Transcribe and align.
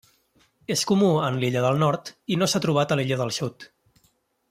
És 0.75 0.83
comú 0.91 1.09
en 1.27 1.37
l'Illa 1.43 1.63
del 1.67 1.77
Nord, 1.83 2.09
i 2.37 2.41
no 2.43 2.49
s'ha 2.53 2.63
trobat 2.67 2.95
a 2.95 2.99
l'Illa 3.01 3.19
del 3.25 3.39
Sud. 3.41 3.71